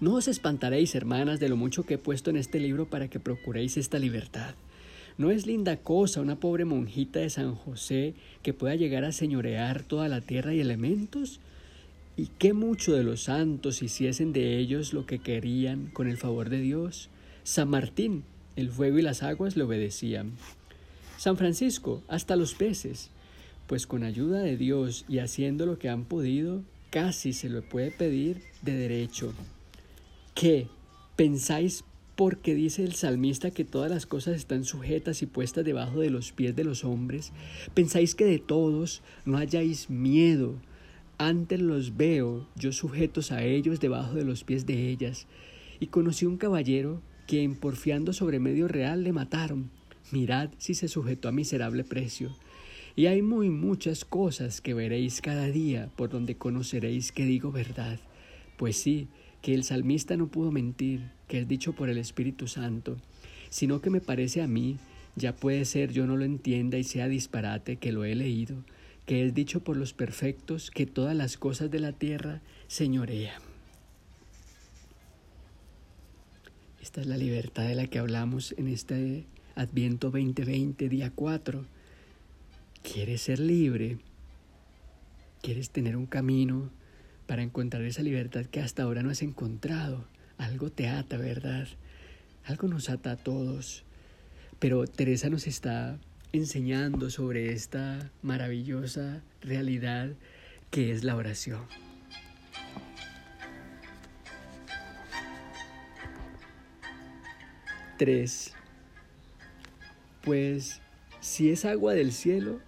No 0.00 0.14
os 0.14 0.26
espantaréis, 0.26 0.96
hermanas, 0.96 1.38
de 1.38 1.48
lo 1.48 1.56
mucho 1.56 1.84
que 1.84 1.94
he 1.94 1.98
puesto 1.98 2.30
en 2.30 2.36
este 2.36 2.58
libro 2.58 2.90
para 2.90 3.06
que 3.06 3.20
procuréis 3.20 3.76
esta 3.76 4.00
libertad. 4.00 4.56
¿No 5.18 5.30
es 5.30 5.46
linda 5.46 5.76
cosa 5.76 6.20
una 6.20 6.40
pobre 6.40 6.64
monjita 6.64 7.20
de 7.20 7.30
San 7.30 7.54
José 7.54 8.14
que 8.42 8.54
pueda 8.54 8.74
llegar 8.74 9.04
a 9.04 9.12
señorear 9.12 9.82
toda 9.82 10.08
la 10.08 10.20
tierra 10.20 10.54
y 10.54 10.60
elementos? 10.60 11.40
¿Y 12.16 12.28
qué 12.38 12.52
mucho 12.52 12.92
de 12.92 13.04
los 13.04 13.22
santos 13.24 13.82
hiciesen 13.82 14.32
de 14.32 14.58
ellos 14.58 14.92
lo 14.92 15.06
que 15.06 15.18
querían 15.18 15.86
con 15.92 16.08
el 16.08 16.16
favor 16.16 16.50
de 16.50 16.60
Dios? 16.60 17.08
San 17.44 17.68
Martín, 17.68 18.24
el 18.56 18.70
fuego 18.70 18.98
y 18.98 19.02
las 19.02 19.22
aguas 19.22 19.56
le 19.56 19.64
obedecían. 19.64 20.32
San 21.16 21.36
Francisco, 21.36 22.02
hasta 22.08 22.36
los 22.36 22.54
peces, 22.54 23.10
pues 23.66 23.86
con 23.86 24.02
ayuda 24.02 24.40
de 24.40 24.56
Dios 24.56 25.04
y 25.08 25.18
haciendo 25.18 25.66
lo 25.66 25.78
que 25.78 25.88
han 25.88 26.04
podido, 26.04 26.62
casi 26.90 27.32
se 27.32 27.48
lo 27.48 27.62
puede 27.62 27.90
pedir 27.90 28.42
de 28.62 28.74
derecho. 28.74 29.32
¿Qué? 30.34 30.68
¿Pensáis 31.16 31.84
porque 32.20 32.54
dice 32.54 32.84
el 32.84 32.92
salmista 32.92 33.50
que 33.50 33.64
todas 33.64 33.90
las 33.90 34.04
cosas 34.04 34.36
están 34.36 34.64
sujetas 34.64 35.22
y 35.22 35.26
puestas 35.26 35.64
debajo 35.64 36.00
de 36.00 36.10
los 36.10 36.32
pies 36.32 36.54
de 36.54 36.64
los 36.64 36.84
hombres, 36.84 37.32
pensáis 37.72 38.14
que 38.14 38.26
de 38.26 38.38
todos 38.38 39.00
no 39.24 39.38
hayáis 39.38 39.88
miedo. 39.88 40.56
Antes 41.16 41.62
los 41.62 41.96
veo 41.96 42.46
yo 42.56 42.72
sujetos 42.72 43.32
a 43.32 43.42
ellos 43.42 43.80
debajo 43.80 44.12
de 44.16 44.26
los 44.26 44.44
pies 44.44 44.66
de 44.66 44.90
ellas. 44.90 45.26
Y 45.78 45.86
conocí 45.86 46.26
un 46.26 46.36
caballero 46.36 47.00
que 47.26 47.42
en 47.42 47.54
porfiando 47.54 48.12
sobre 48.12 48.38
medio 48.38 48.68
real 48.68 49.02
le 49.02 49.14
mataron. 49.14 49.70
Mirad 50.12 50.50
si 50.58 50.74
se 50.74 50.88
sujetó 50.88 51.28
a 51.28 51.32
miserable 51.32 51.84
precio. 51.84 52.36
Y 52.96 53.06
hay 53.06 53.22
muy 53.22 53.48
muchas 53.48 54.04
cosas 54.04 54.60
que 54.60 54.74
veréis 54.74 55.22
cada 55.22 55.46
día 55.46 55.88
por 55.96 56.10
donde 56.10 56.36
conoceréis 56.36 57.12
que 57.12 57.24
digo 57.24 57.50
verdad. 57.50 57.98
Pues 58.58 58.76
sí, 58.76 59.08
que 59.42 59.54
el 59.54 59.64
salmista 59.64 60.16
no 60.16 60.28
pudo 60.28 60.52
mentir, 60.52 61.10
que 61.28 61.40
es 61.40 61.48
dicho 61.48 61.72
por 61.72 61.88
el 61.88 61.98
Espíritu 61.98 62.46
Santo, 62.46 62.96
sino 63.48 63.80
que 63.80 63.90
me 63.90 64.00
parece 64.00 64.42
a 64.42 64.46
mí, 64.46 64.78
ya 65.16 65.34
puede 65.34 65.64
ser 65.64 65.92
yo 65.92 66.06
no 66.06 66.16
lo 66.16 66.24
entienda 66.24 66.78
y 66.78 66.84
sea 66.84 67.08
disparate 67.08 67.76
que 67.76 67.92
lo 67.92 68.04
he 68.04 68.14
leído, 68.14 68.64
que 69.06 69.26
es 69.26 69.34
dicho 69.34 69.60
por 69.60 69.76
los 69.76 69.92
perfectos 69.92 70.70
que 70.70 70.86
todas 70.86 71.16
las 71.16 71.36
cosas 71.36 71.70
de 71.70 71.80
la 71.80 71.92
tierra 71.92 72.42
señorean. 72.68 73.42
Esta 76.80 77.00
es 77.00 77.06
la 77.06 77.16
libertad 77.16 77.64
de 77.64 77.74
la 77.74 77.86
que 77.86 77.98
hablamos 77.98 78.54
en 78.56 78.68
este 78.68 79.24
Adviento 79.54 80.10
2020, 80.10 80.88
día 80.88 81.12
4. 81.14 81.64
¿Quieres 82.82 83.22
ser 83.22 83.38
libre? 83.38 83.98
¿Quieres 85.42 85.70
tener 85.70 85.96
un 85.96 86.06
camino 86.06 86.70
para 87.30 87.44
encontrar 87.44 87.84
esa 87.84 88.02
libertad 88.02 88.46
que 88.46 88.58
hasta 88.58 88.82
ahora 88.82 89.04
no 89.04 89.10
has 89.10 89.22
encontrado. 89.22 90.04
Algo 90.36 90.68
te 90.68 90.88
ata, 90.88 91.16
¿verdad? 91.16 91.68
Algo 92.44 92.66
nos 92.66 92.90
ata 92.90 93.12
a 93.12 93.16
todos. 93.16 93.84
Pero 94.58 94.84
Teresa 94.88 95.30
nos 95.30 95.46
está 95.46 95.96
enseñando 96.32 97.08
sobre 97.08 97.52
esta 97.52 98.10
maravillosa 98.22 99.22
realidad 99.42 100.10
que 100.72 100.90
es 100.90 101.04
la 101.04 101.14
oración. 101.14 101.60
Tres. 107.96 108.54
Pues 110.22 110.80
si 111.20 111.50
es 111.50 111.64
agua 111.64 111.94
del 111.94 112.10
cielo, 112.10 112.58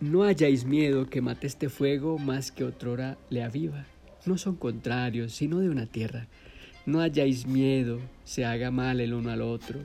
no 0.00 0.24
hayáis 0.24 0.64
miedo 0.64 1.08
que 1.08 1.20
mate 1.20 1.46
este 1.46 1.68
fuego 1.68 2.18
más 2.18 2.50
que 2.50 2.64
otrora 2.64 3.16
le 3.28 3.44
aviva 3.44 3.86
no 4.26 4.38
son 4.38 4.56
contrarios, 4.56 5.32
sino 5.32 5.60
de 5.60 5.68
una 5.70 5.86
tierra. 5.86 6.26
No 6.86 7.00
hayáis 7.00 7.46
miedo, 7.46 8.00
se 8.24 8.44
haga 8.44 8.70
mal 8.70 9.00
el 9.00 9.14
uno 9.14 9.30
al 9.30 9.42
otro. 9.42 9.80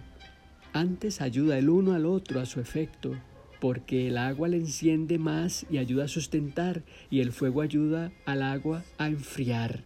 Antes 0.73 1.21
ayuda 1.21 1.57
el 1.57 1.69
uno 1.69 1.93
al 1.93 2.05
otro 2.05 2.39
a 2.39 2.45
su 2.45 2.59
efecto, 2.59 3.15
porque 3.59 4.07
el 4.07 4.17
agua 4.17 4.47
le 4.47 4.57
enciende 4.57 5.17
más 5.17 5.65
y 5.69 5.77
ayuda 5.77 6.05
a 6.05 6.09
sustentar, 6.09 6.83
y 7.09 7.21
el 7.21 7.31
fuego 7.31 7.61
ayuda 7.61 8.11
al 8.25 8.43
agua 8.43 8.83
a 8.97 9.07
enfriar. 9.07 9.83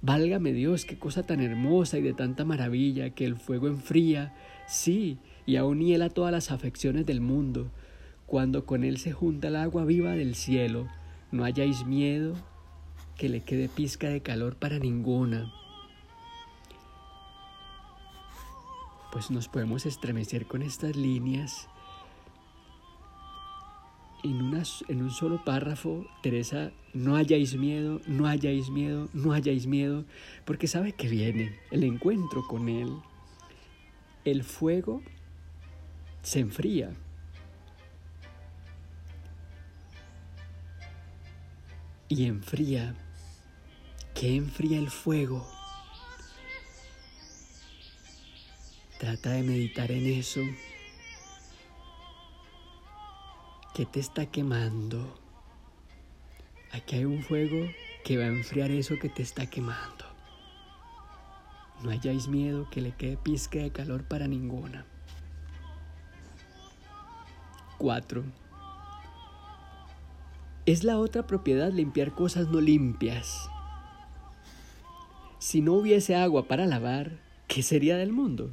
Válgame 0.00 0.52
Dios, 0.52 0.84
qué 0.84 0.98
cosa 0.98 1.22
tan 1.22 1.40
hermosa 1.40 1.98
y 1.98 2.02
de 2.02 2.12
tanta 2.12 2.44
maravilla 2.44 3.10
que 3.10 3.24
el 3.24 3.36
fuego 3.36 3.68
enfría, 3.68 4.34
sí, 4.66 5.18
y 5.46 5.56
aún 5.56 5.80
hiela 5.80 6.08
todas 6.08 6.32
las 6.32 6.50
afecciones 6.50 7.06
del 7.06 7.20
mundo. 7.20 7.70
Cuando 8.26 8.64
con 8.64 8.82
él 8.82 8.98
se 8.98 9.12
junta 9.12 9.48
el 9.48 9.56
agua 9.56 9.84
viva 9.84 10.12
del 10.12 10.34
cielo, 10.34 10.88
no 11.30 11.44
hayáis 11.44 11.86
miedo, 11.86 12.34
que 13.22 13.28
le 13.28 13.44
quede 13.44 13.68
pizca 13.68 14.08
de 14.08 14.20
calor 14.20 14.56
para 14.56 14.80
ninguna. 14.80 15.54
Pues 19.12 19.30
nos 19.30 19.46
podemos 19.46 19.86
estremecer 19.86 20.46
con 20.46 20.60
estas 20.60 20.96
líneas. 20.96 21.68
En, 24.24 24.52
en 24.88 25.02
un 25.02 25.10
solo 25.12 25.44
párrafo, 25.44 26.04
Teresa, 26.20 26.72
no 26.94 27.14
hayáis 27.14 27.54
miedo, 27.54 28.00
no 28.08 28.26
hayáis 28.26 28.70
miedo, 28.70 29.08
no 29.12 29.32
hayáis 29.32 29.68
miedo, 29.68 30.04
porque 30.44 30.66
sabe 30.66 30.90
que 30.90 31.06
viene 31.06 31.60
el 31.70 31.84
encuentro 31.84 32.44
con 32.48 32.68
Él. 32.68 32.90
El 34.24 34.42
fuego 34.42 35.00
se 36.22 36.40
enfría, 36.40 36.90
y 42.08 42.26
enfría. 42.26 42.94
Que 44.22 44.36
enfría 44.36 44.78
el 44.78 44.88
fuego? 44.88 45.44
Trata 49.00 49.30
de 49.30 49.42
meditar 49.42 49.90
en 49.90 50.06
eso. 50.06 50.40
¿Qué 53.74 53.84
te 53.84 53.98
está 53.98 54.26
quemando? 54.26 55.18
Aquí 56.70 56.94
hay 56.94 57.04
un 57.04 57.24
fuego 57.24 57.66
que 58.04 58.16
va 58.16 58.22
a 58.22 58.28
enfriar 58.28 58.70
eso 58.70 58.94
que 59.02 59.08
te 59.08 59.22
está 59.22 59.46
quemando. 59.46 60.04
No 61.82 61.90
hayáis 61.90 62.28
miedo 62.28 62.70
que 62.70 62.80
le 62.80 62.92
quede 62.92 63.16
pizca 63.16 63.58
de 63.58 63.72
calor 63.72 64.04
para 64.04 64.28
ninguna. 64.28 64.86
4. 67.78 68.22
Es 70.64 70.84
la 70.84 70.98
otra 70.98 71.26
propiedad 71.26 71.72
limpiar 71.72 72.14
cosas 72.14 72.46
no 72.46 72.60
limpias. 72.60 73.48
Si 75.42 75.60
no 75.60 75.72
hubiese 75.72 76.14
agua 76.14 76.46
para 76.46 76.66
lavar, 76.66 77.18
¿qué 77.48 77.64
sería 77.64 77.96
del 77.96 78.12
mundo? 78.12 78.52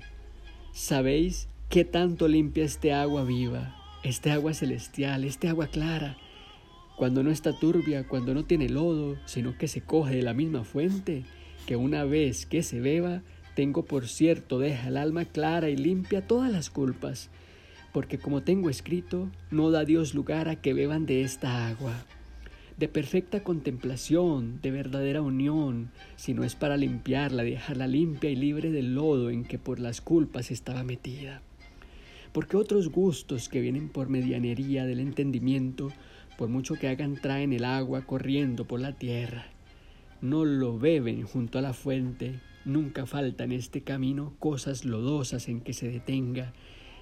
¿Sabéis 0.74 1.48
qué 1.70 1.86
tanto 1.86 2.28
limpia 2.28 2.66
este 2.66 2.94
agua 2.94 3.24
viva, 3.24 3.76
este 4.04 4.32
agua 4.32 4.56
celestial, 4.56 5.24
este 5.24 5.50
agua 5.50 5.68
clara? 5.68 6.18
Cuando 6.98 7.22
no 7.22 7.30
está 7.30 7.54
turbia, 7.54 8.08
cuando 8.08 8.34
no 8.34 8.46
tiene 8.46 8.70
lodo, 8.70 9.18
sino 9.26 9.56
que 9.56 9.68
se 9.68 9.82
coge 9.82 10.16
de 10.16 10.24
la 10.24 10.34
misma 10.34 10.64
fuente, 10.64 11.26
que 11.68 11.76
una 11.76 12.06
vez 12.06 12.48
que 12.48 12.64
se 12.64 12.82
beba, 12.82 13.22
tengo 13.56 13.86
por 13.86 14.08
cierto, 14.08 14.58
deja 14.58 14.88
el 14.88 14.98
alma 14.98 15.26
clara 15.26 15.70
y 15.70 15.78
limpia 15.78 16.26
todas 16.26 16.52
las 16.52 16.72
culpas 16.72 17.30
porque 17.92 18.20
como 18.20 18.44
tengo 18.44 18.70
escrito, 18.70 19.30
no 19.52 19.72
da 19.72 19.84
Dios 19.84 20.14
lugar 20.14 20.48
a 20.48 20.56
que 20.56 20.74
beban 20.74 21.06
de 21.06 21.24
esta 21.24 21.68
agua, 21.68 22.06
de 22.80 22.88
perfecta 22.88 23.44
contemplación, 23.44 24.62
de 24.62 24.72
verdadera 24.72 25.22
unión, 25.22 25.92
si 26.16 26.34
no 26.34 26.46
es 26.46 26.56
para 26.56 26.78
limpiarla, 26.78 27.44
dejarla 27.44 27.88
limpia 27.88 28.30
y 28.30 28.38
libre 28.38 28.72
del 28.72 28.96
lodo 28.96 29.32
en 29.32 29.44
que 29.44 29.60
por 29.60 29.82
las 29.82 30.00
culpas 30.00 30.50
estaba 30.50 30.84
metida. 30.84 31.42
Porque 32.32 32.56
otros 32.56 32.88
gustos 32.88 33.50
que 33.50 33.60
vienen 33.60 33.90
por 33.90 34.08
medianería 34.08 34.86
del 34.86 35.02
entendimiento, 35.02 35.92
por 36.38 36.48
mucho 36.48 36.76
que 36.76 36.88
hagan 36.88 37.18
traen 37.18 37.52
el 37.52 37.66
agua 37.66 38.06
corriendo 38.06 38.64
por 38.64 38.80
la 38.80 38.94
tierra. 38.94 39.48
No 40.22 40.46
lo 40.46 40.80
beben 40.80 41.24
junto 41.24 41.60
a 41.60 41.62
la 41.62 41.74
fuente, 41.74 42.40
nunca 42.64 43.06
falta 43.06 43.44
en 43.44 43.52
este 43.52 43.82
camino 43.82 44.36
cosas 44.40 44.86
lodosas 44.86 45.50
en 45.50 45.60
que 45.60 45.74
se 45.74 45.90
detenga, 45.90 46.54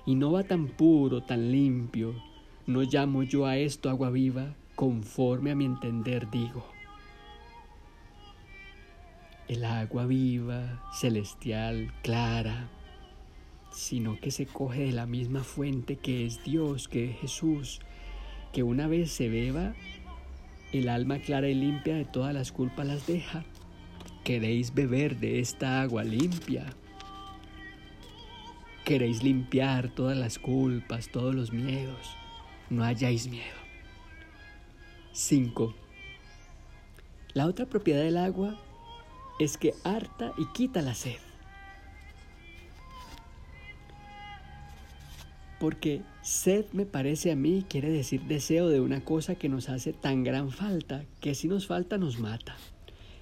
y 0.08 0.16
no 0.16 0.32
va 0.32 0.44
tan 0.44 0.70
puro, 0.70 1.22
tan 1.22 1.52
limpio. 1.52 2.16
No 2.66 2.82
llamo 2.82 3.22
yo 3.22 3.46
a 3.46 3.58
esto 3.58 3.92
agua 3.92 4.10
viva, 4.10 4.56
conforme 4.78 5.52
a 5.52 5.56
mi 5.56 5.66
entender 5.66 6.30
digo. 6.30 6.64
El 9.48 9.66
agua 9.66 10.06
viva, 10.06 10.88
celestial, 10.94 11.92
clara, 12.04 12.70
sino 13.72 14.20
que 14.22 14.32
se 14.32 14.46
coge 14.46 14.84
de 14.84 14.92
la 14.92 15.08
misma 15.08 15.44
fuente 15.44 15.98
que 15.98 16.26
es 16.26 16.44
Dios, 16.44 16.88
que 16.88 17.10
es 17.10 17.20
Jesús, 17.20 17.82
que 18.54 18.62
una 18.62 18.88
vez 18.88 19.12
se 19.12 19.30
beba, 19.30 19.74
el 20.72 20.90
alma 20.90 21.20
clara 21.20 21.50
y 21.50 21.56
limpia 21.56 21.96
de 21.96 22.06
todas 22.06 22.34
las 22.34 22.52
culpas 22.52 22.86
las 22.86 23.08
deja. 23.08 23.44
Queréis 24.24 24.76
beber 24.76 25.18
de 25.20 25.40
esta 25.40 25.82
agua 25.82 26.04
limpia, 26.04 26.68
Queréis 28.86 29.22
limpiar 29.22 29.90
todas 29.90 30.18
las 30.18 30.40
culpas, 30.40 31.10
todos 31.10 31.36
los 31.36 31.52
miedos. 31.52 32.16
No 32.70 32.86
hayáis 32.86 33.28
miedo. 33.28 33.67
5. 35.18 35.74
La 37.34 37.48
otra 37.48 37.66
propiedad 37.66 38.04
del 38.04 38.18
agua 38.18 38.56
es 39.40 39.58
que 39.58 39.74
harta 39.84 40.32
y 40.38 40.46
quita 40.54 40.84
la 40.84 40.94
sed. 40.94 41.18
Porque 45.60 46.04
sed 46.22 46.66
me 46.72 46.86
parece 46.86 47.32
a 47.32 47.36
mí 47.36 47.66
quiere 47.68 47.90
decir 47.90 48.22
deseo 48.26 48.70
de 48.70 48.80
una 48.80 49.04
cosa 49.04 49.34
que 49.34 49.50
nos 49.50 49.70
hace 49.70 49.92
tan 49.92 50.24
gran 50.24 50.52
falta 50.52 51.04
que 51.20 51.34
si 51.34 51.48
nos 51.48 51.66
falta 51.66 51.98
nos 51.98 52.20
mata. 52.20 52.56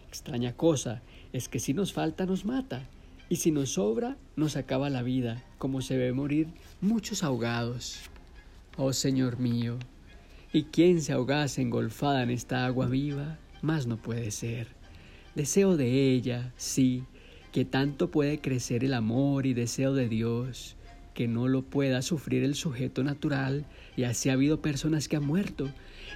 Extraña 0.10 0.52
cosa 0.52 1.02
es 1.32 1.48
que 1.48 1.60
si 1.60 1.74
nos 1.74 1.94
falta 1.94 2.26
nos 2.26 2.44
mata 2.44 2.82
y 3.30 3.38
si 3.38 3.52
nos 3.52 3.70
sobra, 3.70 4.18
nos 4.36 4.58
acaba 4.58 4.90
la 4.90 5.02
vida, 5.02 5.42
como 5.58 5.82
se 5.82 5.96
ve 5.96 6.12
morir 6.12 6.50
muchos 6.82 7.24
ahogados. 7.24 8.02
Oh 8.76 8.92
Señor 8.92 9.40
mío, 9.40 9.80
y 10.56 10.64
quien 10.64 11.02
se 11.02 11.12
ahogase 11.12 11.62
engolfada 11.62 12.24
en 12.24 12.30
esta 12.30 12.66
agua 12.66 12.86
viva, 12.86 13.38
más 13.62 13.88
no 13.88 13.98
puede 13.98 14.32
ser. 14.32 14.68
Deseo 15.36 15.76
de 15.76 16.14
ella, 16.14 16.54
sí, 16.56 17.04
que 17.52 17.66
tanto 17.66 18.10
puede 18.10 18.40
crecer 18.40 18.86
el 18.86 18.94
amor 18.94 19.48
y 19.48 19.54
deseo 19.54 19.94
de 19.94 20.08
Dios, 20.08 20.78
que 21.14 21.28
no 21.28 21.50
lo 21.50 21.64
pueda 21.64 22.02
sufrir 22.02 22.46
el 22.46 22.56
sujeto 22.56 23.04
natural, 23.04 23.66
y 23.98 24.04
así 24.04 24.30
ha 24.30 24.34
habido 24.34 24.62
personas 24.62 25.10
que 25.10 25.18
han 25.18 25.26
muerto, 25.26 25.70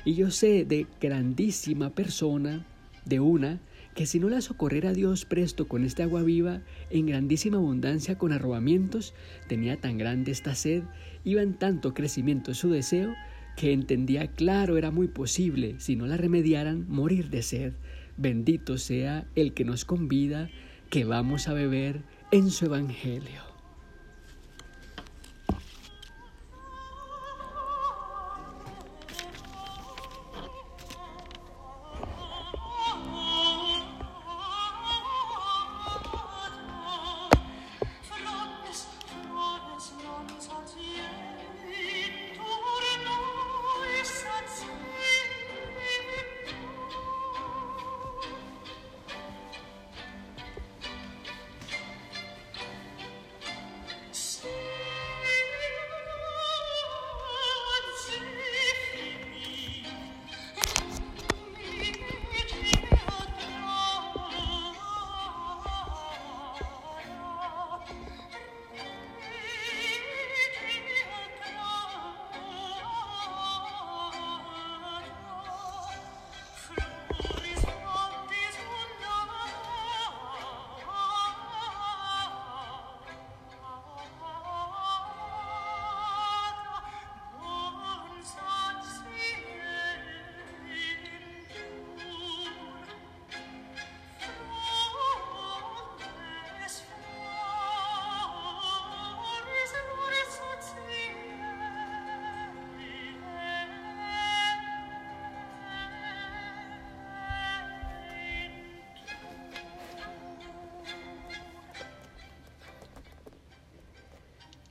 y 0.05 0.13
yo 0.13 0.31
sé 0.31 0.63
de 0.63 0.87
grandísima 1.01 1.89
persona, 1.89 2.65
de 3.03 3.19
una, 3.19 3.59
que 3.93 4.05
si 4.05 4.21
no 4.21 4.29
la 4.29 4.39
socorrera 4.39 4.93
Dios 4.93 5.25
presto 5.25 5.67
con 5.67 5.83
esta 5.83 6.03
agua 6.03 6.23
viva, 6.23 6.61
en 6.89 7.07
grandísima 7.07 7.57
abundancia 7.57 8.17
con 8.17 8.31
arrobamientos, 8.31 9.13
tenía 9.49 9.75
tan 9.81 9.97
grande 9.97 10.31
esta 10.31 10.55
sed, 10.55 10.83
iba 11.25 11.41
en 11.41 11.55
tanto 11.55 11.93
crecimiento 11.93 12.53
su 12.53 12.69
deseo, 12.69 13.13
que 13.59 13.73
entendía 13.73 14.27
claro 14.27 14.77
era 14.77 14.89
muy 14.89 15.09
posible, 15.09 15.75
si 15.79 15.97
no 15.97 16.07
la 16.07 16.15
remediaran, 16.15 16.85
morir 16.87 17.29
de 17.29 17.43
sed. 17.43 17.73
Bendito 18.15 18.77
sea 18.77 19.27
el 19.35 19.53
que 19.53 19.65
nos 19.65 19.83
convida, 19.83 20.49
que 20.89 21.03
vamos 21.03 21.49
a 21.49 21.53
beber 21.53 22.03
en 22.31 22.51
su 22.51 22.67
Evangelio. 22.67 23.48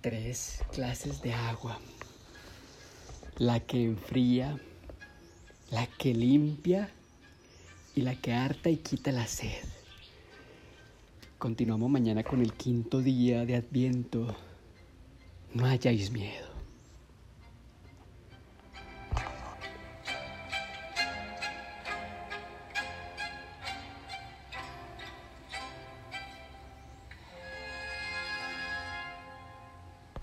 Tres 0.08 0.60
clases 0.72 1.20
de 1.20 1.34
agua. 1.34 1.78
La 3.36 3.60
que 3.60 3.84
enfría, 3.84 4.58
la 5.70 5.86
que 5.86 6.14
limpia 6.14 6.88
y 7.94 8.00
la 8.00 8.14
que 8.14 8.32
harta 8.32 8.70
y 8.70 8.78
quita 8.78 9.12
la 9.12 9.26
sed. 9.26 9.66
Continuamos 11.36 11.90
mañana 11.90 12.22
con 12.22 12.40
el 12.40 12.54
quinto 12.54 13.02
día 13.02 13.44
de 13.44 13.56
Adviento. 13.56 14.34
No 15.52 15.66
hayáis 15.66 16.10
miedo. 16.10 16.47